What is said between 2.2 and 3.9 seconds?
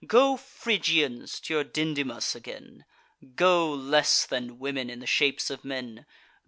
again! Go,